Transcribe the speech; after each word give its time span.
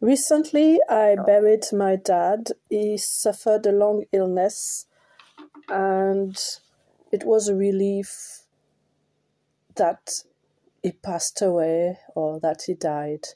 Recently, 0.00 0.78
I 0.88 1.14
buried 1.14 1.66
my 1.72 1.96
dad. 1.96 2.52
He 2.70 2.96
suffered 2.96 3.66
a 3.66 3.72
long 3.72 4.04
illness, 4.12 4.86
and 5.68 6.38
it 7.12 7.24
was 7.24 7.48
a 7.48 7.54
relief 7.54 8.46
that 9.76 10.22
he 10.82 10.92
passed 10.92 11.42
away 11.42 11.98
or 12.14 12.40
that 12.40 12.62
he 12.62 12.72
died. 12.72 13.26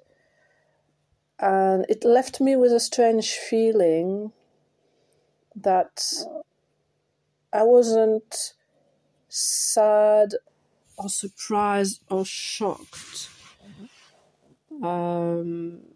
And 1.38 1.84
it 1.90 2.02
left 2.02 2.40
me 2.40 2.56
with 2.56 2.72
a 2.72 2.80
strange 2.80 3.32
feeling 3.32 4.32
that 5.54 6.02
I 7.52 7.62
wasn't 7.62 8.54
sad 9.28 10.34
or 10.96 11.10
surprised 11.10 12.00
or 12.08 12.24
shocked. 12.24 13.28
Um, 14.82 15.93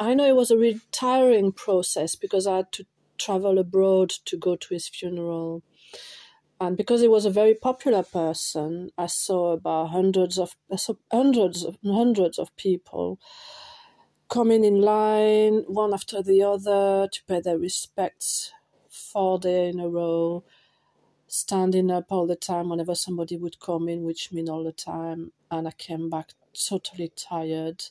I 0.00 0.14
know 0.14 0.26
it 0.26 0.36
was 0.36 0.50
a 0.50 0.58
really 0.58 0.80
tiring 0.92 1.52
process 1.52 2.14
because 2.14 2.46
I 2.46 2.58
had 2.58 2.72
to 2.72 2.86
travel 3.18 3.58
abroad 3.58 4.10
to 4.26 4.36
go 4.36 4.54
to 4.54 4.74
his 4.74 4.88
funeral. 4.88 5.62
And 6.60 6.76
because 6.76 7.00
he 7.00 7.08
was 7.08 7.24
a 7.24 7.30
very 7.30 7.54
popular 7.54 8.02
person, 8.02 8.90
I 8.96 9.06
saw 9.06 9.52
about 9.52 9.90
hundreds 9.90 10.38
of 10.38 10.56
hundreds 11.12 11.64
of 11.64 11.78
hundreds 11.84 12.38
of 12.38 12.54
people 12.56 13.18
coming 14.28 14.62
in 14.64 14.80
line 14.80 15.64
one 15.66 15.94
after 15.94 16.22
the 16.22 16.42
other 16.42 17.08
to 17.10 17.24
pay 17.26 17.40
their 17.40 17.58
respects 17.58 18.52
four 18.88 19.38
days 19.38 19.74
in 19.74 19.80
a 19.80 19.88
row, 19.88 20.44
standing 21.26 21.90
up 21.90 22.06
all 22.10 22.26
the 22.26 22.36
time 22.36 22.68
whenever 22.68 22.94
somebody 22.94 23.36
would 23.36 23.58
come 23.60 23.88
in, 23.88 24.04
which 24.04 24.32
mean 24.32 24.48
all 24.48 24.64
the 24.64 24.72
time. 24.72 25.32
And 25.50 25.66
I 25.66 25.72
came 25.72 26.10
back 26.10 26.34
totally 26.68 27.12
tired 27.16 27.84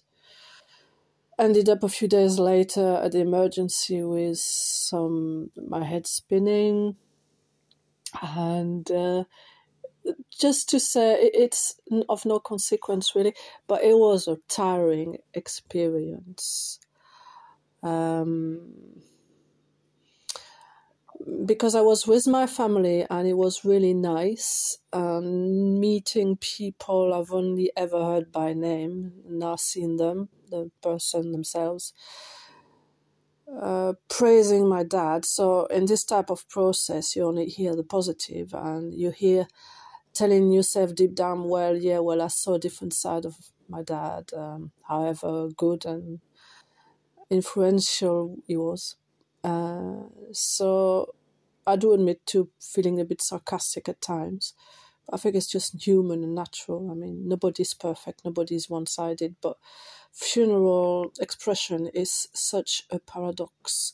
ended 1.39 1.69
up 1.69 1.83
a 1.83 1.89
few 1.89 2.07
days 2.07 2.39
later 2.39 2.95
at 3.03 3.11
the 3.11 3.19
emergency 3.19 4.03
with 4.03 4.37
some 4.37 5.51
my 5.55 5.83
head 5.83 6.07
spinning. 6.07 6.95
And 8.21 8.89
uh, 8.91 9.23
just 10.39 10.69
to 10.69 10.79
say 10.79 11.15
it's 11.33 11.79
of 12.09 12.25
no 12.25 12.39
consequence 12.39 13.13
really 13.15 13.33
but 13.67 13.83
it 13.83 13.97
was 13.97 14.27
a 14.27 14.37
tiring 14.47 15.17
experience. 15.33 16.79
Um, 17.83 19.01
because 21.47 21.75
I 21.75 21.81
was 21.81 22.05
with 22.05 22.27
my 22.27 22.45
family 22.47 23.05
and 23.09 23.27
it 23.27 23.35
was 23.37 23.65
really 23.65 23.93
nice 23.93 24.77
and 24.93 25.79
meeting 25.79 26.37
people 26.37 27.13
I've 27.13 27.31
only 27.31 27.71
ever 27.77 28.03
heard 28.03 28.31
by 28.31 28.53
name, 28.53 29.13
now 29.25 29.55
seen 29.55 29.97
them, 29.97 30.29
the 30.49 30.71
person 30.83 31.31
themselves, 31.31 31.93
uh, 33.61 33.93
praising 34.09 34.67
my 34.67 34.83
dad. 34.83 35.25
So 35.25 35.65
in 35.67 35.85
this 35.85 36.03
type 36.03 36.29
of 36.29 36.47
process, 36.49 37.15
you 37.15 37.23
only 37.25 37.47
hear 37.47 37.75
the 37.75 37.83
positive 37.83 38.53
and 38.53 38.93
you 38.93 39.11
hear 39.11 39.47
telling 40.13 40.51
yourself 40.51 40.95
deep 40.95 41.15
down, 41.15 41.49
well, 41.49 41.77
yeah, 41.77 41.99
well, 41.99 42.21
I 42.21 42.27
saw 42.27 42.55
a 42.55 42.59
different 42.59 42.93
side 42.93 43.25
of 43.25 43.35
my 43.69 43.83
dad, 43.83 44.31
um, 44.35 44.71
however 44.87 45.49
good 45.55 45.85
and 45.85 46.21
influential 47.29 48.37
he 48.47 48.57
was. 48.57 48.95
Uh, 49.43 50.03
so 50.31 51.15
I 51.67 51.75
do 51.75 51.93
admit 51.93 52.25
to 52.27 52.49
feeling 52.61 52.99
a 52.99 53.05
bit 53.05 53.21
sarcastic 53.21 53.89
at 53.89 54.01
times. 54.01 54.53
I 55.11 55.17
think 55.17 55.35
it's 55.35 55.47
just 55.51 55.85
human 55.85 56.23
and 56.23 56.33
natural. 56.33 56.89
I 56.91 56.93
mean, 56.93 57.27
nobody's 57.27 57.73
perfect, 57.73 58.21
nobody's 58.25 58.69
one 58.69 58.87
sided, 58.87 59.35
but 59.41 59.57
funeral 60.13 61.11
expression 61.19 61.87
is 61.93 62.29
such 62.33 62.83
a 62.89 62.99
paradox. 62.99 63.93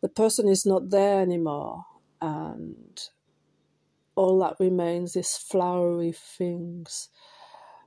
The 0.00 0.08
person 0.08 0.48
is 0.48 0.66
not 0.66 0.90
there 0.90 1.20
anymore, 1.20 1.86
and 2.20 3.00
all 4.16 4.38
that 4.40 4.56
remains 4.60 5.16
is 5.16 5.36
flowery 5.36 6.12
things, 6.12 7.10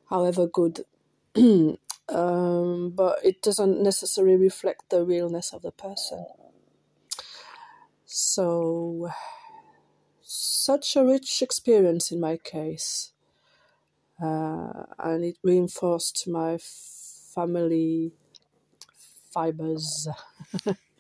however 0.09 0.47
good. 0.47 0.81
um, 1.37 2.91
but 2.95 3.19
it 3.23 3.41
doesn't 3.41 3.81
necessarily 3.81 4.37
reflect 4.37 4.89
the 4.89 5.05
realness 5.05 5.53
of 5.53 5.61
the 5.61 5.71
person. 5.71 6.25
So, 8.11 9.09
such 10.23 10.95
a 10.95 11.05
rich 11.05 11.43
experience 11.43 12.11
in 12.11 12.19
my 12.19 12.35
case. 12.37 13.13
Uh, 14.23 14.85
and 14.99 15.25
it 15.25 15.37
reinforced 15.43 16.25
my 16.27 16.57
family 16.57 18.13
fibers. 19.33 20.07